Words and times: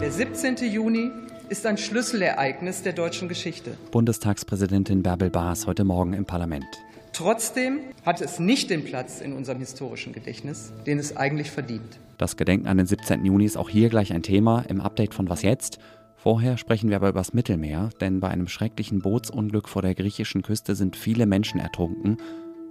Der 0.00 0.12
17. 0.12 0.58
Juni 0.72 1.10
ist 1.48 1.66
ein 1.66 1.76
Schlüsselereignis 1.76 2.84
der 2.84 2.92
deutschen 2.92 3.26
Geschichte. 3.28 3.76
Bundestagspräsidentin 3.90 5.02
Bärbel 5.02 5.30
Baas 5.30 5.66
heute 5.66 5.82
Morgen 5.82 6.12
im 6.12 6.26
Parlament. 6.26 6.68
Trotzdem 7.12 7.80
hat 8.04 8.20
es 8.20 8.38
nicht 8.38 8.70
den 8.70 8.84
Platz 8.84 9.20
in 9.20 9.32
unserem 9.32 9.58
historischen 9.58 10.12
Gedächtnis, 10.12 10.72
den 10.86 11.00
es 11.00 11.16
eigentlich 11.16 11.50
verdient. 11.50 11.98
Das 12.18 12.36
Gedenken 12.36 12.68
an 12.68 12.76
den 12.76 12.86
17. 12.86 13.24
Juni 13.24 13.46
ist 13.46 13.56
auch 13.56 13.68
hier 13.68 13.88
gleich 13.88 14.12
ein 14.12 14.22
Thema 14.22 14.60
im 14.68 14.80
Update 14.80 15.12
von 15.12 15.28
Was 15.28 15.42
jetzt? 15.42 15.80
Vorher 16.14 16.56
sprechen 16.56 16.88
wir 16.88 16.94
aber 16.94 17.08
über 17.08 17.18
das 17.18 17.34
Mittelmeer, 17.34 17.90
denn 18.00 18.20
bei 18.20 18.28
einem 18.28 18.46
schrecklichen 18.46 19.00
Bootsunglück 19.00 19.68
vor 19.68 19.82
der 19.82 19.96
griechischen 19.96 20.42
Küste 20.42 20.76
sind 20.76 20.94
viele 20.94 21.26
Menschen 21.26 21.58
ertrunken. 21.58 22.18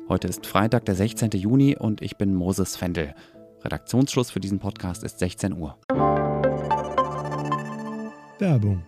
Heute 0.08 0.28
ist 0.28 0.46
Freitag, 0.46 0.86
der 0.86 0.94
16. 0.94 1.32
Juni 1.32 1.76
und 1.76 2.04
ich 2.04 2.16
bin 2.16 2.36
Moses 2.36 2.76
Fendel. 2.76 3.16
Redaktionsschluss 3.64 4.30
für 4.30 4.40
diesen 4.40 4.60
Podcast 4.60 5.04
ist 5.04 5.18
16 5.18 5.54
Uhr. 5.54 5.80
Werbung. 8.38 8.84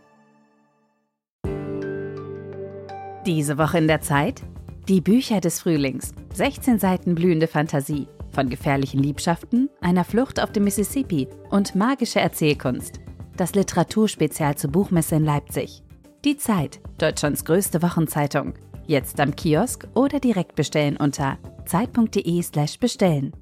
Diese 3.26 3.58
Woche 3.58 3.80
in 3.80 3.88
der 3.88 4.02
Zeit? 4.02 4.44
Die 4.88 5.02
Bücher 5.02 5.42
des 5.42 5.60
Frühlings. 5.62 6.14
16 6.36 6.78
Seiten 6.78 7.16
blühende 7.16 7.48
Fantasie. 7.48 8.08
Von 8.30 8.50
gefährlichen 8.50 9.00
Liebschaften, 9.00 9.72
einer 9.82 10.04
Flucht 10.04 10.40
auf 10.40 10.52
dem 10.52 10.66
Mississippi 10.66 11.28
und 11.50 11.74
magische 11.74 12.20
Erzählkunst. 12.20 13.00
Das 13.36 13.56
Literaturspezial 13.56 14.56
zur 14.56 14.70
Buchmesse 14.70 15.16
in 15.16 15.26
Leipzig. 15.26 15.82
Die 16.24 16.38
Zeit, 16.38 16.80
Deutschlands 17.00 17.44
größte 17.44 17.82
Wochenzeitung. 17.82 18.54
Jetzt 18.88 19.20
am 19.20 19.36
Kiosk 19.36 19.86
oder 19.96 20.22
direkt 20.22 20.56
bestellen 20.56 20.96
unter 20.96 21.38
zeit.de/slash 21.66 22.80
bestellen. 22.80 23.34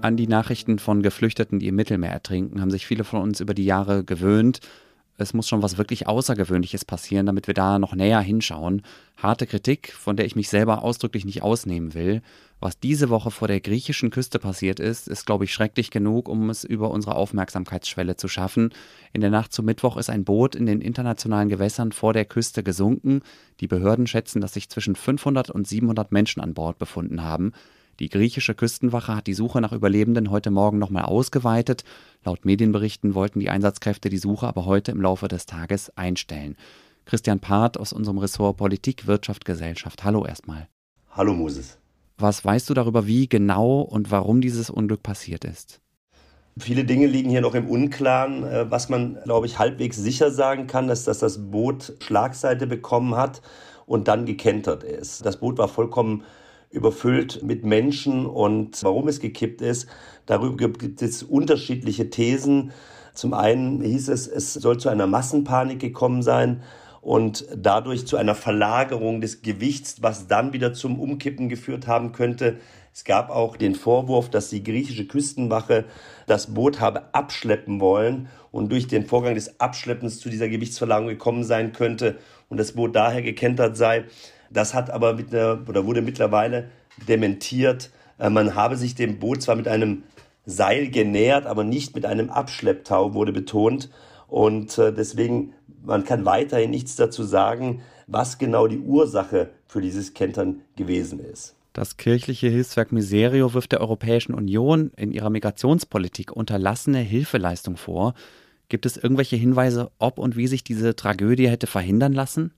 An 0.00 0.16
die 0.16 0.26
Nachrichten 0.26 0.80
von 0.80 1.02
Geflüchteten, 1.02 1.60
die 1.60 1.68
im 1.68 1.76
Mittelmeer 1.76 2.10
ertrinken, 2.10 2.60
haben 2.60 2.72
sich 2.72 2.84
viele 2.84 3.04
von 3.04 3.22
uns 3.22 3.38
über 3.38 3.54
die 3.54 3.64
Jahre 3.64 4.02
gewöhnt 4.02 4.58
es 5.18 5.34
muss 5.34 5.48
schon 5.48 5.62
was 5.62 5.76
wirklich 5.76 6.06
Außergewöhnliches 6.06 6.84
passieren, 6.84 7.26
damit 7.26 7.48
wir 7.48 7.54
da 7.54 7.80
noch 7.80 7.94
näher 7.94 8.20
hinschauen. 8.20 8.82
Harte 9.16 9.48
Kritik, 9.48 9.92
von 9.92 10.16
der 10.16 10.26
ich 10.26 10.36
mich 10.36 10.48
selber 10.48 10.82
ausdrücklich 10.84 11.24
nicht 11.24 11.42
ausnehmen 11.42 11.92
will. 11.92 12.22
Was 12.60 12.78
diese 12.78 13.08
Woche 13.10 13.32
vor 13.32 13.48
der 13.48 13.60
griechischen 13.60 14.10
Küste 14.10 14.38
passiert 14.38 14.78
ist, 14.78 15.08
ist, 15.08 15.26
glaube 15.26 15.44
ich, 15.44 15.52
schrecklich 15.52 15.90
genug, 15.90 16.28
um 16.28 16.50
es 16.50 16.62
über 16.62 16.90
unsere 16.92 17.16
Aufmerksamkeitsschwelle 17.16 18.16
zu 18.16 18.28
schaffen. 18.28 18.70
In 19.12 19.20
der 19.20 19.30
Nacht 19.30 19.52
zum 19.52 19.64
Mittwoch 19.64 19.96
ist 19.96 20.08
ein 20.08 20.24
Boot 20.24 20.54
in 20.54 20.66
den 20.66 20.80
internationalen 20.80 21.48
Gewässern 21.48 21.90
vor 21.90 22.12
der 22.12 22.24
Küste 22.24 22.62
gesunken. 22.62 23.22
Die 23.58 23.68
Behörden 23.68 24.06
schätzen, 24.06 24.40
dass 24.40 24.54
sich 24.54 24.68
zwischen 24.68 24.94
500 24.94 25.50
und 25.50 25.66
700 25.66 26.12
Menschen 26.12 26.40
an 26.40 26.54
Bord 26.54 26.78
befunden 26.78 27.22
haben. 27.24 27.52
Die 28.00 28.08
griechische 28.08 28.54
Küstenwache 28.54 29.16
hat 29.16 29.26
die 29.26 29.34
Suche 29.34 29.60
nach 29.60 29.72
Überlebenden 29.72 30.30
heute 30.30 30.52
Morgen 30.52 30.78
nochmal 30.78 31.06
ausgeweitet. 31.06 31.82
Laut 32.24 32.44
Medienberichten 32.44 33.16
wollten 33.16 33.40
die 33.40 33.50
Einsatzkräfte 33.50 34.08
die 34.08 34.18
Suche 34.18 34.46
aber 34.46 34.66
heute 34.66 34.92
im 34.92 35.00
Laufe 35.00 35.26
des 35.26 35.46
Tages 35.46 35.90
einstellen. 35.96 36.56
Christian 37.06 37.40
Part 37.40 37.76
aus 37.76 37.92
unserem 37.92 38.18
Ressort 38.18 38.56
Politik, 38.56 39.08
Wirtschaft, 39.08 39.44
Gesellschaft. 39.44 40.04
Hallo 40.04 40.24
erstmal. 40.24 40.68
Hallo 41.10 41.34
Moses. 41.34 41.76
Was 42.18 42.44
weißt 42.44 42.70
du 42.70 42.74
darüber, 42.74 43.08
wie 43.08 43.28
genau 43.28 43.80
und 43.80 44.12
warum 44.12 44.40
dieses 44.40 44.70
Unglück 44.70 45.02
passiert 45.02 45.44
ist? 45.44 45.80
Viele 46.56 46.84
Dinge 46.84 47.08
liegen 47.08 47.30
hier 47.30 47.40
noch 47.40 47.54
im 47.54 47.68
Unklaren. 47.68 48.44
Äh, 48.44 48.70
was 48.70 48.88
man, 48.88 49.18
glaube 49.24 49.46
ich, 49.46 49.58
halbwegs 49.58 49.96
sicher 49.96 50.30
sagen 50.30 50.68
kann, 50.68 50.88
ist, 50.88 51.08
dass 51.08 51.18
das 51.18 51.50
Boot 51.50 51.94
Schlagseite 52.00 52.68
bekommen 52.68 53.16
hat 53.16 53.42
und 53.86 54.06
dann 54.06 54.24
gekentert 54.24 54.84
ist. 54.84 55.26
Das 55.26 55.38
Boot 55.38 55.58
war 55.58 55.68
vollkommen 55.68 56.22
überfüllt 56.70 57.42
mit 57.42 57.64
Menschen 57.64 58.26
und 58.26 58.82
warum 58.82 59.08
es 59.08 59.20
gekippt 59.20 59.62
ist, 59.62 59.88
darüber 60.26 60.56
gibt 60.56 61.02
es 61.02 61.22
unterschiedliche 61.22 62.10
Thesen. 62.10 62.72
Zum 63.14 63.34
einen 63.34 63.82
hieß 63.82 64.08
es, 64.08 64.26
es 64.26 64.54
soll 64.54 64.78
zu 64.78 64.88
einer 64.88 65.06
Massenpanik 65.06 65.80
gekommen 65.80 66.22
sein 66.22 66.62
und 67.00 67.46
dadurch 67.56 68.06
zu 68.06 68.16
einer 68.16 68.34
Verlagerung 68.34 69.20
des 69.20 69.42
Gewichts, 69.42 70.02
was 70.02 70.26
dann 70.26 70.52
wieder 70.52 70.72
zum 70.72 71.00
Umkippen 71.00 71.48
geführt 71.48 71.86
haben 71.86 72.12
könnte. 72.12 72.58
Es 72.92 73.04
gab 73.04 73.30
auch 73.30 73.56
den 73.56 73.74
Vorwurf, 73.74 74.28
dass 74.28 74.50
die 74.50 74.62
griechische 74.62 75.06
Küstenwache 75.06 75.84
das 76.26 76.52
Boot 76.52 76.80
habe 76.80 77.14
abschleppen 77.14 77.80
wollen 77.80 78.28
und 78.50 78.72
durch 78.72 78.88
den 78.88 79.06
Vorgang 79.06 79.34
des 79.34 79.60
Abschleppens 79.60 80.20
zu 80.20 80.28
dieser 80.28 80.48
Gewichtsverlagerung 80.48 81.08
gekommen 81.08 81.44
sein 81.44 81.72
könnte 81.72 82.18
und 82.48 82.58
das 82.58 82.72
Boot 82.72 82.96
daher 82.96 83.22
gekentert 83.22 83.76
sei. 83.76 84.04
Das 84.50 84.74
hat 84.74 84.90
aber 84.90 85.14
mit 85.14 85.34
einer, 85.34 85.60
oder 85.68 85.86
wurde 85.86 86.02
mittlerweile 86.02 86.70
dementiert. 87.06 87.90
Äh, 88.18 88.30
man 88.30 88.54
habe 88.54 88.76
sich 88.76 88.94
dem 88.94 89.18
Boot 89.18 89.42
zwar 89.42 89.56
mit 89.56 89.68
einem 89.68 90.04
Seil 90.46 90.88
genähert, 90.90 91.46
aber 91.46 91.64
nicht 91.64 91.94
mit 91.94 92.06
einem 92.06 92.30
Abschlepptau, 92.30 93.14
wurde 93.14 93.32
betont. 93.32 93.90
Und 94.26 94.78
äh, 94.78 94.92
deswegen, 94.92 95.54
man 95.84 96.04
kann 96.04 96.24
weiterhin 96.24 96.70
nichts 96.70 96.96
dazu 96.96 97.22
sagen, 97.22 97.82
was 98.06 98.38
genau 98.38 98.66
die 98.66 98.78
Ursache 98.78 99.50
für 99.66 99.80
dieses 99.80 100.14
Kentern 100.14 100.62
gewesen 100.76 101.20
ist. 101.20 101.54
Das 101.74 101.96
kirchliche 101.96 102.48
Hilfswerk 102.48 102.92
Miserio 102.92 103.54
wirft 103.54 103.72
der 103.72 103.80
Europäischen 103.80 104.34
Union 104.34 104.90
in 104.96 105.12
ihrer 105.12 105.30
Migrationspolitik 105.30 106.32
unterlassene 106.32 106.98
Hilfeleistung 106.98 107.76
vor. 107.76 108.14
Gibt 108.68 108.84
es 108.84 108.96
irgendwelche 108.96 109.36
Hinweise, 109.36 109.90
ob 109.98 110.18
und 110.18 110.36
wie 110.36 110.46
sich 110.46 110.64
diese 110.64 110.96
Tragödie 110.96 111.48
hätte 111.48 111.66
verhindern 111.66 112.12
lassen? 112.12 112.52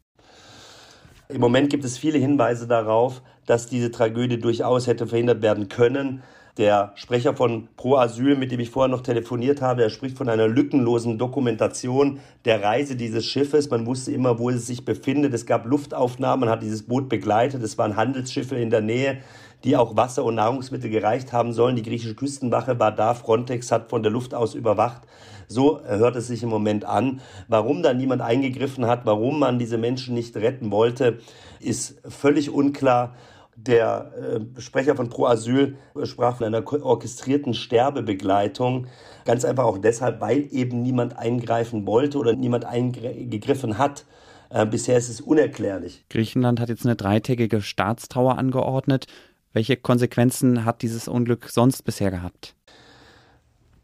Im 1.32 1.40
Moment 1.40 1.70
gibt 1.70 1.84
es 1.84 1.98
viele 1.98 2.18
Hinweise 2.18 2.66
darauf, 2.66 3.22
dass 3.46 3.66
diese 3.66 3.90
Tragödie 3.90 4.38
durchaus 4.38 4.86
hätte 4.86 5.06
verhindert 5.06 5.42
werden 5.42 5.68
können. 5.68 6.22
Der 6.56 6.92
Sprecher 6.96 7.34
von 7.34 7.68
Pro 7.76 7.96
Asyl, 7.96 8.36
mit 8.36 8.52
dem 8.52 8.60
ich 8.60 8.70
vorher 8.70 8.88
noch 8.88 9.02
telefoniert 9.02 9.62
habe, 9.62 9.82
er 9.82 9.90
spricht 9.90 10.18
von 10.18 10.28
einer 10.28 10.48
lückenlosen 10.48 11.16
Dokumentation 11.16 12.20
der 12.44 12.62
Reise 12.62 12.96
dieses 12.96 13.24
Schiffes. 13.24 13.70
Man 13.70 13.86
wusste 13.86 14.12
immer, 14.12 14.38
wo 14.38 14.50
es 14.50 14.66
sich 14.66 14.84
befindet. 14.84 15.32
Es 15.32 15.46
gab 15.46 15.64
Luftaufnahmen, 15.64 16.40
man 16.40 16.48
hat 16.48 16.62
dieses 16.62 16.82
Boot 16.82 17.08
begleitet. 17.08 17.62
Es 17.62 17.78
waren 17.78 17.96
Handelsschiffe 17.96 18.56
in 18.56 18.70
der 18.70 18.80
Nähe, 18.80 19.18
die 19.64 19.76
auch 19.76 19.96
Wasser 19.96 20.24
und 20.24 20.36
Nahrungsmittel 20.36 20.90
gereicht 20.90 21.32
haben 21.32 21.52
sollen. 21.52 21.76
Die 21.76 21.82
griechische 21.82 22.14
Küstenwache 22.14 22.78
war 22.78 22.92
da. 22.92 23.14
Frontex 23.14 23.70
hat 23.70 23.90
von 23.90 24.02
der 24.02 24.12
Luft 24.12 24.34
aus 24.34 24.54
überwacht. 24.54 25.02
So 25.48 25.80
hört 25.84 26.14
es 26.16 26.28
sich 26.28 26.42
im 26.42 26.48
Moment 26.48 26.84
an. 26.84 27.20
Warum 27.48 27.82
da 27.82 27.92
niemand 27.92 28.22
eingegriffen 28.22 28.86
hat, 28.86 29.04
warum 29.04 29.40
man 29.40 29.58
diese 29.58 29.78
Menschen 29.78 30.14
nicht 30.14 30.36
retten 30.36 30.70
wollte, 30.70 31.18
ist 31.58 32.00
völlig 32.08 32.50
unklar. 32.50 33.14
Der 33.56 34.12
äh, 34.16 34.60
Sprecher 34.60 34.96
von 34.96 35.10
Pro 35.10 35.26
Asyl 35.26 35.76
sprach 36.04 36.36
von 36.36 36.46
einer 36.46 36.64
orchestrierten 36.82 37.52
Sterbebegleitung. 37.52 38.86
Ganz 39.26 39.44
einfach 39.44 39.64
auch 39.64 39.76
deshalb, 39.76 40.20
weil 40.20 40.46
eben 40.50 40.82
niemand 40.82 41.18
eingreifen 41.18 41.86
wollte 41.86 42.18
oder 42.18 42.34
niemand 42.34 42.64
eingegriffen 42.64 43.76
hat. 43.76 44.06
Äh, 44.50 44.66
bisher 44.66 44.96
ist 44.96 45.08
es 45.08 45.20
unerklärlich. 45.20 46.04
Griechenland 46.10 46.58
hat 46.60 46.68
jetzt 46.68 46.84
eine 46.84 46.96
dreitägige 46.96 47.60
Staatstrauer 47.60 48.38
angeordnet. 48.38 49.06
Welche 49.52 49.76
Konsequenzen 49.76 50.64
hat 50.64 50.82
dieses 50.82 51.08
Unglück 51.08 51.48
sonst 51.50 51.82
bisher 51.82 52.10
gehabt? 52.10 52.54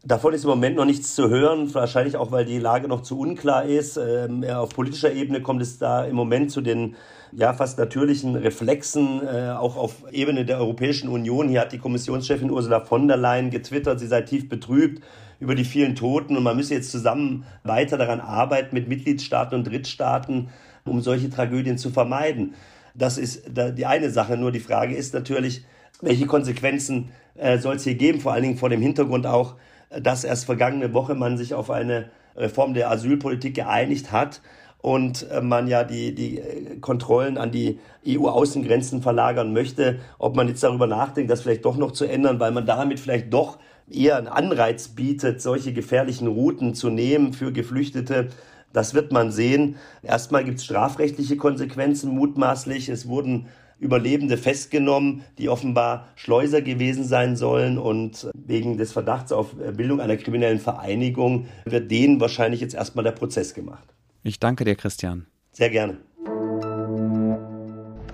Davon 0.03 0.33
ist 0.33 0.45
im 0.45 0.51
Moment 0.51 0.77
noch 0.77 0.85
nichts 0.85 1.15
zu 1.15 1.27
hören, 1.27 1.73
wahrscheinlich 1.73 2.15
auch, 2.15 2.31
weil 2.31 2.45
die 2.45 2.59
Lage 2.59 2.87
noch 2.87 3.01
zu 3.01 3.19
unklar 3.19 3.65
ist. 3.65 3.97
Ähm, 3.97 4.45
auf 4.45 4.69
politischer 4.69 5.11
Ebene 5.11 5.41
kommt 5.41 5.61
es 5.61 5.79
da 5.79 6.05
im 6.05 6.15
Moment 6.15 6.49
zu 6.51 6.61
den 6.61 6.95
ja, 7.33 7.51
fast 7.51 7.77
natürlichen 7.77 8.35
Reflexen, 8.35 9.21
äh, 9.27 9.49
auch 9.49 9.75
auf 9.75 10.05
Ebene 10.11 10.45
der 10.45 10.59
Europäischen 10.59 11.09
Union. 11.09 11.49
Hier 11.49 11.59
hat 11.59 11.73
die 11.73 11.77
Kommissionschefin 11.77 12.49
Ursula 12.49 12.79
von 12.79 13.09
der 13.09 13.17
Leyen 13.17 13.49
getwittert, 13.49 13.99
sie 13.99 14.07
sei 14.07 14.21
tief 14.21 14.47
betrübt 14.47 15.03
über 15.41 15.55
die 15.55 15.65
vielen 15.65 15.95
Toten 15.95 16.37
und 16.37 16.43
man 16.43 16.55
müsse 16.55 16.75
jetzt 16.75 16.89
zusammen 16.89 17.43
weiter 17.63 17.97
daran 17.97 18.21
arbeiten 18.21 18.73
mit 18.73 18.87
Mitgliedstaaten 18.87 19.55
und 19.55 19.67
Drittstaaten, 19.67 20.49
um 20.85 21.01
solche 21.01 21.29
Tragödien 21.29 21.77
zu 21.77 21.89
vermeiden. 21.89 22.55
Das 22.97 23.17
ist 23.17 23.43
die 23.47 23.85
eine 23.85 24.09
Sache. 24.09 24.37
Nur 24.37 24.51
die 24.51 24.59
Frage 24.59 24.95
ist 24.95 25.13
natürlich, 25.13 25.63
welche 26.01 26.25
Konsequenzen 26.25 27.09
äh, 27.35 27.59
soll 27.59 27.75
es 27.75 27.83
hier 27.83 27.95
geben, 27.95 28.19
vor 28.19 28.33
allen 28.33 28.43
Dingen 28.43 28.57
vor 28.57 28.69
dem 28.69 28.81
Hintergrund 28.81 29.27
auch, 29.27 29.55
dass 29.89 30.23
erst 30.23 30.45
vergangene 30.45 30.93
Woche 30.93 31.15
man 31.15 31.37
sich 31.37 31.53
auf 31.53 31.69
eine 31.71 32.09
Reform 32.35 32.73
der 32.73 32.91
Asylpolitik 32.91 33.55
geeinigt 33.55 34.11
hat 34.11 34.41
und 34.79 35.29
äh, 35.29 35.41
man 35.41 35.67
ja 35.67 35.83
die, 35.83 36.13
die 36.13 36.39
äh, 36.39 36.77
Kontrollen 36.79 37.37
an 37.37 37.51
die 37.51 37.79
EU-Außengrenzen 38.07 39.01
verlagern 39.01 39.53
möchte, 39.53 39.99
ob 40.19 40.35
man 40.35 40.47
jetzt 40.47 40.63
darüber 40.63 40.87
nachdenkt, 40.87 41.31
das 41.31 41.41
vielleicht 41.41 41.65
doch 41.65 41.77
noch 41.77 41.91
zu 41.91 42.05
ändern, 42.05 42.39
weil 42.39 42.51
man 42.51 42.65
damit 42.65 42.99
vielleicht 42.99 43.33
doch 43.33 43.57
eher 43.89 44.17
einen 44.17 44.27
Anreiz 44.27 44.89
bietet, 44.89 45.41
solche 45.41 45.73
gefährlichen 45.73 46.27
Routen 46.27 46.73
zu 46.73 46.89
nehmen 46.89 47.33
für 47.33 47.51
Geflüchtete. 47.51 48.29
Das 48.77 48.93
wird 48.93 49.11
man 49.11 49.31
sehen. 49.31 49.77
Erstmal 50.03 50.43
gibt 50.43 50.59
es 50.59 50.65
strafrechtliche 50.65 51.35
Konsequenzen 51.35 52.11
mutmaßlich. 52.11 52.89
Es 52.89 53.07
wurden 53.07 53.47
Überlebende 53.79 54.37
festgenommen, 54.37 55.23
die 55.39 55.49
offenbar 55.49 56.09
Schleuser 56.13 56.61
gewesen 56.61 57.03
sein 57.03 57.35
sollen 57.35 57.79
und 57.79 58.29
wegen 58.35 58.77
des 58.77 58.91
Verdachts 58.91 59.31
auf 59.31 59.55
Bildung 59.55 59.99
einer 59.99 60.15
kriminellen 60.15 60.59
Vereinigung 60.59 61.47
wird 61.65 61.89
denen 61.89 62.21
wahrscheinlich 62.21 62.61
jetzt 62.61 62.75
erstmal 62.75 63.03
der 63.03 63.13
Prozess 63.13 63.55
gemacht. 63.55 63.95
Ich 64.21 64.39
danke 64.39 64.63
dir, 64.63 64.75
Christian. 64.75 65.25
Sehr 65.53 65.71
gerne. 65.71 65.97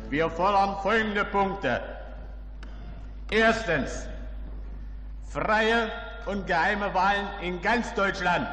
Wir 0.10 0.30
fordern 0.30 0.78
folgende 0.82 1.26
Punkte. 1.26 1.82
Erstens, 3.30 4.08
freie 5.30 5.92
und 6.26 6.48
geheime 6.48 6.94
Wahlen 6.94 7.28
in 7.42 7.62
ganz 7.62 7.94
Deutschland. 7.96 8.48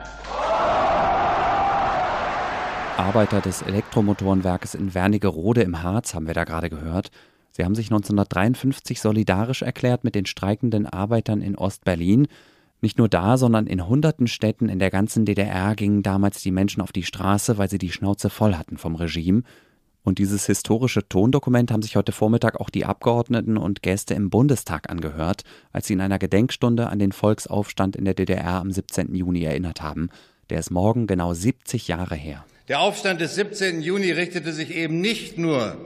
Arbeiter 3.01 3.41
des 3.41 3.63
Elektromotorenwerkes 3.63 4.75
in 4.75 4.93
Wernigerode 4.93 5.63
im 5.63 5.83
Harz 5.83 6.13
haben 6.15 6.27
wir 6.27 6.35
da 6.35 6.45
gerade 6.45 6.69
gehört. 6.69 7.11
Sie 7.51 7.65
haben 7.65 7.75
sich 7.75 7.87
1953 7.87 9.01
solidarisch 9.01 9.63
erklärt 9.63 10.05
mit 10.05 10.15
den 10.15 10.27
streikenden 10.27 10.85
Arbeitern 10.85 11.41
in 11.41 11.57
Ostberlin. 11.57 12.29
Nicht 12.83 12.99
nur 12.99 13.09
da, 13.09 13.39
sondern 13.39 13.67
in 13.67 13.89
hunderten 13.89 14.27
Städten 14.27 14.69
in 14.69 14.79
der 14.79 14.91
ganzen 14.91 15.25
DDR 15.25 15.75
gingen 15.77 16.03
damals 16.03 16.43
die 16.43 16.51
Menschen 16.51 16.83
auf 16.83 16.93
die 16.93 17.03
Straße, 17.03 17.57
weil 17.57 17.71
sie 17.71 17.79
die 17.79 17.91
Schnauze 17.91 18.29
voll 18.29 18.55
hatten 18.55 18.77
vom 18.77 18.97
Regime. 18.97 19.45
Und 20.05 20.19
dieses 20.19 20.45
historische 20.45 21.09
Tondokument 21.09 21.71
haben 21.73 21.83
sich 21.83 21.97
heute 21.97 22.13
Vormittag 22.13 22.61
auch 22.61 22.69
die 22.69 22.85
Abgeordneten 22.85 23.57
und 23.57 23.81
Gäste 23.83 24.13
im 24.13 24.29
Bundestag 24.29 24.91
angehört, 24.91 25.45
als 25.73 25.87
sie 25.87 25.95
in 25.95 26.03
einer 26.03 26.19
Gedenkstunde 26.19 26.91
an 26.91 26.99
den 26.99 27.13
Volksaufstand 27.13 27.97
in 27.97 28.05
der 28.05 28.15
DDR 28.15 28.61
am 28.61 28.71
17. 28.71 29.15
Juni 29.15 29.43
erinnert 29.43 29.81
haben. 29.81 30.11
Der 30.51 30.59
ist 30.59 30.71
morgen 30.71 31.07
genau 31.07 31.33
70 31.33 31.89
Jahre 31.89 32.15
her. 32.15 32.45
Der 32.71 32.79
Aufstand 32.79 33.21
des 33.21 33.35
17. 33.35 33.83
Juni 33.83 34.13
richtete 34.13 34.53
sich 34.53 34.73
eben 34.73 35.01
nicht 35.01 35.37
nur 35.37 35.77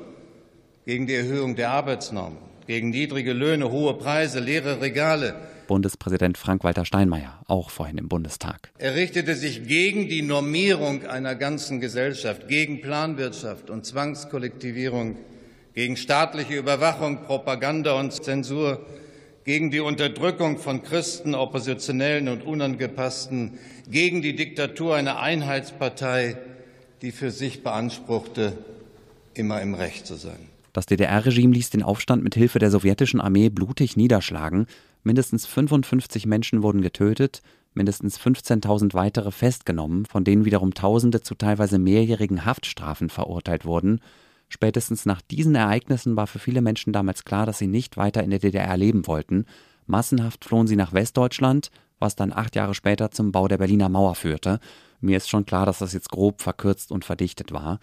gegen 0.85 1.07
die 1.07 1.15
Erhöhung 1.15 1.57
der 1.57 1.71
Arbeitsnormen, 1.71 2.37
gegen 2.67 2.91
niedrige 2.91 3.33
Löhne, 3.33 3.71
hohe 3.71 3.95
Preise, 3.95 4.39
leere 4.39 4.83
Regale, 4.83 5.35
Bundespräsident 5.67 6.37
Frank-Walter 6.37 6.85
Steinmeier, 6.85 7.41
auch 7.49 7.71
vorhin 7.71 7.97
im 7.97 8.11
Bundestag. 8.11 8.71
Er 8.77 8.97
richtete 8.97 9.35
sich 9.35 9.67
gegen 9.67 10.11
die 10.11 10.21
Normierung 10.21 11.07
einer 11.07 11.37
ganzen 11.37 11.81
Gesellschaft, 11.81 12.49
gegen 12.49 12.83
Planwirtschaft 12.83 13.71
und 13.71 13.87
Zwangskollektivierung, 13.87 15.17
gegen 15.73 15.97
staatliche 15.97 16.59
Überwachung, 16.59 17.23
Propaganda 17.23 17.99
und 17.99 18.13
Zensur, 18.13 18.85
gegen 19.45 19.71
die 19.71 19.81
Unterdrückung 19.81 20.59
von 20.59 20.83
Christen, 20.83 21.35
Oppositionellen 21.35 22.29
und 22.29 22.45
Unangepassten, 22.45 23.59
gegen 23.91 24.21
die 24.21 24.37
Diktatur 24.37 24.97
einer 24.97 25.19
Einheitspartei, 25.19 26.37
die 27.05 27.13
für 27.13 27.31
sich 27.31 27.63
beanspruchte, 27.63 28.57
immer 29.35 29.61
im 29.61 29.75
Recht 29.75 30.07
zu 30.07 30.15
sein. 30.15 30.49
Das 30.73 30.87
DDR-Regime 30.87 31.53
ließ 31.53 31.69
den 31.69 31.83
Aufstand 31.83 32.25
mit 32.25 32.35
Hilfe 32.35 32.59
der 32.59 32.71
sowjetischen 32.71 33.21
Armee 33.21 33.51
blutig 33.51 33.99
niederschlagen. 33.99 34.67
Mindestens 35.03 35.45
55 35.45 36.25
Menschen 36.25 36.63
wurden 36.63 36.81
getötet, 36.81 37.43
mindestens 37.75 38.19
15.000 38.19 38.95
weitere 38.95 39.33
festgenommen, 39.33 40.07
von 40.07 40.25
denen 40.25 40.47
wiederum 40.47 40.73
Tausende 40.73 41.21
zu 41.21 41.35
teilweise 41.35 41.79
mehrjährigen 41.79 42.47
Haftstrafen 42.47 43.11
verurteilt 43.11 43.67
wurden. 43.67 44.01
Spätestens 44.49 45.05
nach 45.05 45.21
diesen 45.21 45.55
Ereignissen 45.55 46.17
war 46.17 46.27
für 46.27 46.39
viele 46.39 46.63
Menschen 46.63 46.95
damals 46.95 47.25
klar, 47.25 47.45
dass 47.45 47.59
sie 47.59 47.67
nicht 47.67 47.99
weiter 47.99 48.23
in 48.23 48.31
der 48.31 48.39
DDR 48.39 48.79
leben 48.79 49.07
wollten. 49.07 49.45
Massenhaft 49.87 50.47
flohen 50.47 50.67
sie 50.67 50.77
nach 50.77 50.95
Westdeutschland, 50.95 51.71
was 51.99 52.17
dann 52.17 52.33
acht 52.33 52.57
Jahre 52.57 52.75
später 52.75 53.11
zum 53.11 53.31
Bau 53.31 53.47
der 53.47 53.59
Berliner 53.59 53.91
Mauer 53.91 54.15
führte. 54.15 54.59
Mir 55.05 55.19
ist 55.19 55.29
schon 55.29 55.45
klar, 55.45 55.67
dass 55.67 55.81
das 55.81 55.93
jetzt 55.93 56.09
grob 56.09 56.41
verkürzt 56.41 56.91
und 56.91 57.05
verdichtet 57.05 57.53
war. 57.53 57.79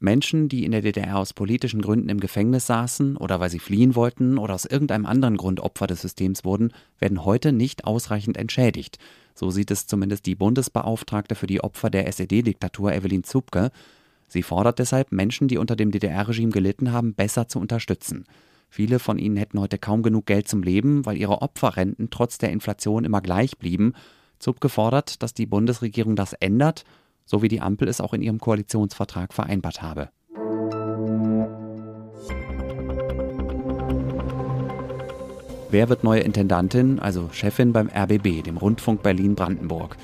Menschen, 0.00 0.48
die 0.48 0.64
in 0.64 0.72
der 0.72 0.82
DDR 0.82 1.18
aus 1.18 1.32
politischen 1.32 1.80
Gründen 1.80 2.08
im 2.08 2.18
Gefängnis 2.18 2.66
saßen 2.66 3.16
oder 3.16 3.38
weil 3.38 3.48
sie 3.48 3.60
fliehen 3.60 3.94
wollten 3.94 4.38
oder 4.38 4.54
aus 4.54 4.64
irgendeinem 4.64 5.06
anderen 5.06 5.36
Grund 5.36 5.60
Opfer 5.60 5.86
des 5.86 6.02
Systems 6.02 6.44
wurden, 6.44 6.72
werden 6.98 7.24
heute 7.24 7.52
nicht 7.52 7.84
ausreichend 7.84 8.36
entschädigt. 8.36 8.98
So 9.36 9.50
sieht 9.50 9.70
es 9.70 9.86
zumindest 9.86 10.26
die 10.26 10.34
Bundesbeauftragte 10.34 11.36
für 11.36 11.46
die 11.46 11.62
Opfer 11.62 11.90
der 11.90 12.08
SED-Diktatur 12.08 12.92
Evelyn 12.92 13.22
Zupke. 13.22 13.70
Sie 14.26 14.42
fordert 14.42 14.80
deshalb, 14.80 15.12
Menschen, 15.12 15.46
die 15.46 15.58
unter 15.58 15.76
dem 15.76 15.92
DDR-Regime 15.92 16.50
gelitten 16.50 16.90
haben, 16.90 17.14
besser 17.14 17.46
zu 17.46 17.60
unterstützen. 17.60 18.24
Viele 18.68 18.98
von 18.98 19.20
ihnen 19.20 19.36
hätten 19.36 19.60
heute 19.60 19.78
kaum 19.78 20.02
genug 20.02 20.26
Geld 20.26 20.48
zum 20.48 20.64
Leben, 20.64 21.06
weil 21.06 21.18
ihre 21.18 21.40
Opferrenten 21.40 22.10
trotz 22.10 22.38
der 22.38 22.50
Inflation 22.50 23.04
immer 23.04 23.20
gleich 23.20 23.58
blieben. 23.58 23.92
Zupke 24.44 24.68
fordert, 24.68 25.22
dass 25.22 25.34
die 25.34 25.46
Bundesregierung 25.46 26.16
das 26.16 26.34
ändert 26.34 26.84
so 27.26 27.42
wie 27.42 27.48
die 27.48 27.60
Ampel 27.60 27.88
es 27.88 28.00
auch 28.00 28.12
in 28.12 28.22
ihrem 28.22 28.38
Koalitionsvertrag 28.38 29.32
vereinbart 29.32 29.82
habe. 29.82 30.08
Wer 35.70 35.88
wird 35.88 36.04
neue 36.04 36.20
Intendantin, 36.20 37.00
also 37.00 37.30
Chefin 37.32 37.72
beim 37.72 37.88
RBB, 37.88 38.44
dem 38.44 38.56
Rundfunk 38.56 39.02
Berlin-Brandenburg? 39.02 39.96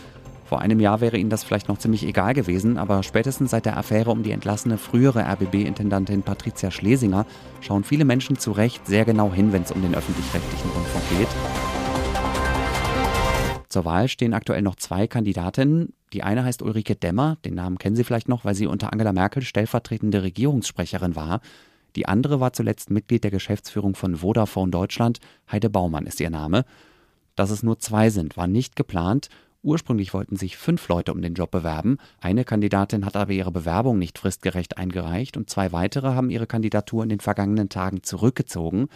Vor 0.46 0.60
einem 0.60 0.81
Jahr 0.81 1.00
wäre 1.00 1.16
Ihnen 1.16 1.31
das 1.31 1.44
vielleicht 1.44 1.69
noch 1.69 1.78
ziemlich 1.78 2.04
egal 2.04 2.34
gewesen, 2.34 2.76
aber 2.76 3.04
spätestens 3.04 3.52
seit 3.52 3.66
der 3.66 3.76
Affäre 3.76 4.10
um 4.10 4.25
die 4.25 4.32
entlassene 4.32 4.78
frühere 4.78 5.20
RBB-Intendantin 5.20 6.22
Patricia 6.22 6.72
Schlesinger 6.72 7.25
schauen 7.60 7.84
viele 7.84 8.04
Menschen 8.04 8.37
zu 8.37 8.50
Recht 8.50 8.84
sehr 8.84 9.04
genau 9.04 9.32
hin, 9.32 9.52
wenn 9.52 9.62
es 9.62 9.70
um 9.70 9.81
den 9.81 9.94
öffentlich-rechtlichen 9.94 10.70
Rundfunk 10.70 11.04
geht. 11.16 11.79
Zur 13.70 13.84
Wahl 13.84 14.08
stehen 14.08 14.34
aktuell 14.34 14.62
noch 14.62 14.75
zwei 14.75 15.06
Kandidatinnen. 15.06 15.94
Die 16.12 16.25
eine 16.25 16.44
heißt 16.44 16.61
Ulrike 16.61 16.96
Demmer, 16.96 17.38
den 17.44 17.55
Namen 17.55 17.78
kennen 17.78 17.94
Sie 17.94 18.02
vielleicht 18.02 18.28
noch, 18.28 18.44
weil 18.44 18.56
sie 18.56 18.67
unter 18.67 18.93
Angela 18.93 19.12
Merkel 19.12 19.43
stellvertretende 19.43 20.25
Regierungssprecherin 20.25 21.14
war. 21.14 21.40
Die 21.94 22.06
andere 22.06 22.40
war 22.40 22.52
zuletzt 22.52 22.90
Mitglied 22.90 23.22
der 23.22 23.31
Geschäftsführung 23.31 23.94
von 23.94 24.17
Vodafone 24.17 24.72
Deutschland. 24.72 25.20
Heide 25.50 25.70
Baumann 25.70 26.06
ist 26.06 26.20
ihr 26.20 26.31
Name. 26.31 26.64
Dass 27.37 27.50
es 27.50 27.62
nur 27.62 27.78
zwei 27.78 28.11
sind, 28.11 28.37
war 28.37 28.49
nicht 28.49 28.75
geplant. 28.75 29.28
Ursprünglich 29.62 30.14
wollten 30.14 30.34
sich 30.34 30.56
fünf 30.56 30.88
Leute 30.88 31.12
um 31.12 31.23
den 31.23 31.34
Job 31.34 31.52
bewerben. 31.52 31.99
Eine 32.20 32.44
Kandidatin 32.44 33.05
hat 33.05 33.14
aber 33.14 33.32
ihre 33.32 33.52
Bewerbung 33.52 34.00
nicht 34.00 34.19
fristgerecht 34.19 34.78
eingereicht 34.78 35.37
und 35.37 35.49
zwei 35.49 35.70
weitere 35.70 36.08
haben 36.08 36.31
ihre 36.31 36.49
Kandidatur 36.49 37.05
in 37.05 37.08
den 37.08 37.20
vergangenen 37.20 37.69
Tagen 37.69 38.02
zurückgezogen. 38.02 38.88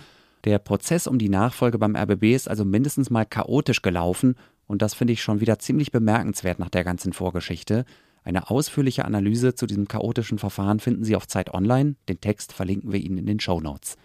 Der 0.45 0.59
Prozess 0.59 1.07
um 1.07 1.19
die 1.19 1.29
Nachfolge 1.29 1.79
beim 1.79 1.97
RBB 1.97 2.35
ist 2.35 2.49
also 2.49 2.65
mindestens 2.65 3.09
mal 3.09 3.25
chaotisch 3.25 3.81
gelaufen 3.81 4.35
und 4.67 4.83
das 4.83 4.95
finde 4.95 5.13
ich 5.13 5.23
schon 5.23 5.41
wieder 5.41 5.59
ziemlich 5.59 5.93
bemerkenswert 5.93 6.59
nach 6.59 6.71
der 6.71 6.85
ganzen 6.85 7.13
Vorgeschichte. 7.13 7.85
Eine 8.25 8.51
ausführliche 8.51 9.05
Analyse 9.05 9.55
zu 9.55 9.67
diesem 9.67 9.87
chaotischen 9.87 10.39
Verfahren 10.39 10.81
finden 10.81 11.05
Sie 11.05 11.17
auf 11.17 11.27
Zeit 11.27 11.53
Online. 11.53 11.97
Den 12.09 12.21
Text 12.21 12.53
verlinken 12.53 12.93
wir 12.93 13.01
Ihnen 13.01 13.19
in 13.19 13.27
den 13.27 13.41
Show 13.41 13.61
Notes. 13.61 13.97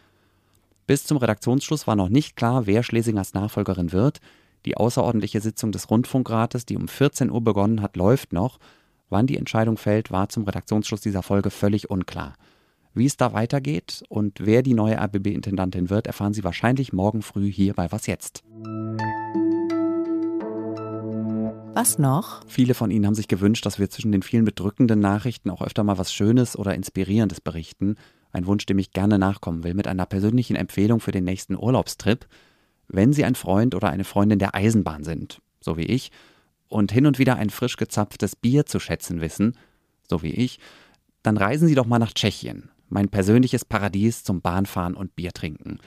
Bis 0.88 1.06
zum 1.06 1.18
Redaktionsschluss 1.18 1.88
war 1.88 1.96
noch 1.96 2.10
nicht 2.10 2.36
klar, 2.36 2.66
wer 2.66 2.84
Schlesingers 2.84 3.34
Nachfolgerin 3.34 3.92
wird. 3.92 4.20
Die 4.66 4.76
außerordentliche 4.76 5.40
Sitzung 5.40 5.72
des 5.72 5.90
Rundfunkrates, 5.90 6.66
die 6.66 6.76
um 6.76 6.88
14 6.88 7.30
Uhr 7.30 7.42
begonnen 7.42 7.82
hat, 7.82 7.96
läuft 7.96 8.34
noch. 8.34 8.60
Wann 9.10 9.28
die 9.28 9.38
Entscheidung 9.38 9.78
fällt, 9.78 10.12
war 10.12 10.30
zum 10.30 10.44
Redaktionsschluss 10.44 11.02
dieser 11.02 11.24
Folge 11.24 11.50
völlig 11.50 11.90
unklar. 11.90 12.34
Wie 12.94 13.06
es 13.06 13.18
da 13.18 13.34
weitergeht 13.34 14.04
und 14.10 14.40
wer 14.42 14.64
die 14.64 14.74
neue 14.74 15.00
RBB-Intendantin 15.00 15.90
wird, 15.90 16.08
erfahren 16.08 16.34
Sie 16.34 16.44
wahrscheinlich 16.44 16.92
morgen 16.92 17.22
früh 17.22 17.52
hier 17.52 17.74
bei 17.74 17.92
Was 17.92 18.08
jetzt. 18.08 18.44
Was 21.80 21.98
noch? 21.98 22.42
Viele 22.46 22.74
von 22.74 22.92
Ihnen 22.92 23.06
haben 23.06 23.16
sich 23.16 23.30
gewünscht, 23.30 23.66
dass 23.66 23.80
wir 23.80 23.90
zwischen 23.90 24.12
den 24.12 24.22
vielen 24.22 24.44
bedrückenden 24.44 25.00
Nachrichten 25.00 25.50
auch 25.50 25.62
öfter 25.62 25.82
mal 25.86 25.98
was 25.98 26.12
Schönes 26.12 26.60
oder 26.60 26.76
Inspirierendes 26.76 27.40
berichten. 27.40 27.96
Ein 28.34 28.48
Wunsch, 28.48 28.66
dem 28.66 28.80
ich 28.80 28.92
gerne 28.92 29.18
nachkommen 29.18 29.64
will, 29.64 29.74
mit 29.74 29.88
einer 29.88 30.06
persönlichen 30.06 30.58
Empfehlung 30.58 31.00
für 31.00 31.14
den 31.14 31.24
nächsten 31.24 31.56
Urlaubstrip. 31.56 32.28
Wenn 32.90 33.14
Sie 33.14 33.24
ein 33.24 33.36
Freund 33.36 33.76
oder 33.76 33.90
eine 33.92 34.04
Freundin 34.04 34.40
der 34.40 34.56
Eisenbahn 34.56 35.06
sind, 35.06 35.42
so 35.62 35.78
wie 35.78 35.86
ich, 35.86 36.12
und 36.68 36.92
hin 36.92 37.06
und 37.06 37.18
wieder 37.18 37.38
ein 37.38 37.50
frisch 37.50 37.78
gezapftes 37.78 38.36
Bier 38.36 38.66
zu 38.66 38.82
schätzen 38.82 39.22
wissen, 39.22 39.56
so 40.10 40.22
wie 40.22 40.34
ich, 40.34 40.60
dann 41.24 41.38
reisen 41.38 41.70
Sie 41.70 41.76
doch 41.76 41.86
mal 41.86 42.00
nach 42.00 42.12
Tschechien, 42.12 42.72
mein 42.90 43.08
persönliches 43.08 43.64
Paradies 43.64 44.26
zum 44.26 44.42
Bahnfahren 44.42 44.96
und 44.96 45.16
Biertrinken. 45.16 45.80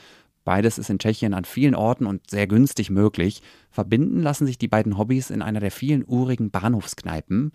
Beides 0.45 0.79
ist 0.79 0.91
in 0.91 0.99
Tschechien 0.99 1.35
an 1.35 1.45
vielen 1.45 1.75
Orten 1.75 2.07
und 2.07 2.29
sehr 2.29 2.47
günstig 2.47 2.91
möglich. 2.91 3.43
Verbinden 3.71 4.21
lassen 4.21 4.47
sich 4.47 4.59
die 4.59 4.69
beiden 4.69 4.99
Hobbys 4.99 5.31
in 5.31 5.43
einer 5.43 5.61
der 5.61 5.71
vielen 5.71 6.05
urigen 6.07 6.51
Bahnhofskneipen. 6.51 7.53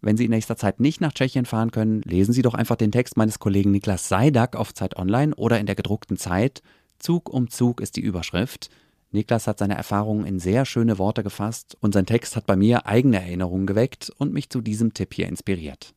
Wenn 0.00 0.16
Sie 0.16 0.26
in 0.26 0.30
nächster 0.30 0.56
Zeit 0.56 0.78
nicht 0.78 1.00
nach 1.00 1.12
Tschechien 1.12 1.44
fahren 1.44 1.72
können, 1.72 2.02
lesen 2.02 2.32
Sie 2.32 2.42
doch 2.42 2.54
einfach 2.54 2.76
den 2.76 2.92
Text 2.92 3.16
meines 3.16 3.40
Kollegen 3.40 3.72
Niklas 3.72 4.08
Seidak 4.08 4.54
auf 4.54 4.72
Zeit 4.72 4.96
Online 4.96 5.34
oder 5.34 5.58
in 5.58 5.66
der 5.66 5.74
gedruckten 5.74 6.16
Zeit. 6.16 6.62
Zug 6.98 7.28
um 7.28 7.50
Zug 7.50 7.80
ist 7.80 7.96
die 7.96 8.02
Überschrift. 8.02 8.70
Niklas 9.10 9.46
hat 9.46 9.58
seine 9.58 9.74
Erfahrungen 9.76 10.26
in 10.26 10.38
sehr 10.38 10.64
schöne 10.64 10.98
Worte 10.98 11.22
gefasst 11.22 11.76
und 11.80 11.94
sein 11.94 12.06
Text 12.06 12.36
hat 12.36 12.46
bei 12.46 12.56
mir 12.56 12.86
eigene 12.86 13.20
Erinnerungen 13.20 13.66
geweckt 13.66 14.12
und 14.18 14.32
mich 14.32 14.50
zu 14.50 14.60
diesem 14.60 14.94
Tipp 14.94 15.14
hier 15.14 15.28
inspiriert. 15.28 15.94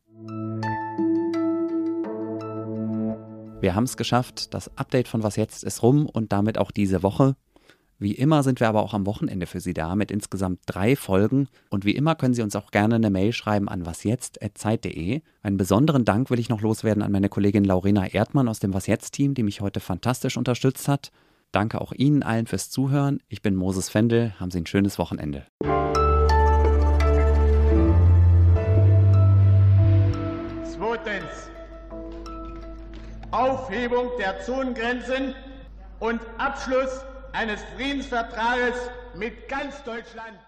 Wir 3.62 3.76
haben 3.76 3.84
es 3.84 3.96
geschafft. 3.96 4.54
Das 4.54 4.76
Update 4.76 5.06
von 5.06 5.22
Was 5.22 5.36
jetzt 5.36 5.62
ist 5.62 5.84
rum 5.84 6.06
und 6.06 6.32
damit 6.32 6.58
auch 6.58 6.72
diese 6.72 7.04
Woche. 7.04 7.36
Wie 8.00 8.10
immer 8.10 8.42
sind 8.42 8.58
wir 8.58 8.68
aber 8.68 8.82
auch 8.82 8.92
am 8.92 9.06
Wochenende 9.06 9.46
für 9.46 9.60
Sie 9.60 9.72
da 9.72 9.94
mit 9.94 10.10
insgesamt 10.10 10.62
drei 10.66 10.96
Folgen. 10.96 11.46
Und 11.70 11.84
wie 11.84 11.94
immer 11.94 12.16
können 12.16 12.34
Sie 12.34 12.42
uns 12.42 12.56
auch 12.56 12.72
gerne 12.72 12.96
eine 12.96 13.08
Mail 13.08 13.32
schreiben 13.32 13.68
an 13.68 13.86
wasjetzt.zeit.de. 13.86 15.20
Einen 15.42 15.56
besonderen 15.56 16.04
Dank 16.04 16.28
will 16.28 16.40
ich 16.40 16.48
noch 16.48 16.60
loswerden 16.60 17.04
an 17.04 17.12
meine 17.12 17.28
Kollegin 17.28 17.62
Laurena 17.62 18.08
Erdmann 18.08 18.48
aus 18.48 18.58
dem 18.58 18.74
Was 18.74 18.88
jetzt-Team, 18.88 19.34
die 19.34 19.44
mich 19.44 19.60
heute 19.60 19.78
fantastisch 19.78 20.36
unterstützt 20.36 20.88
hat. 20.88 21.12
Danke 21.52 21.80
auch 21.80 21.92
Ihnen 21.92 22.24
allen 22.24 22.48
fürs 22.48 22.68
Zuhören. 22.68 23.20
Ich 23.28 23.42
bin 23.42 23.54
Moses 23.54 23.88
Fendel. 23.88 24.34
Haben 24.40 24.50
Sie 24.50 24.58
ein 24.58 24.66
schönes 24.66 24.98
Wochenende. 24.98 25.46
Aufhebung 33.32 34.10
der 34.18 34.40
Zonengrenzen 34.42 35.34
und 36.00 36.20
Abschluss 36.38 37.00
eines 37.32 37.62
Friedensvertrages 37.76 38.74
mit 39.14 39.48
ganz 39.48 39.82
Deutschland. 39.84 40.38